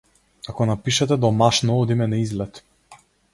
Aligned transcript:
Ако 0.53 0.65
напишете 0.69 1.17
домашно 1.25 1.77
одиме 1.83 2.09
на 2.15 2.23
излет. 2.25 2.63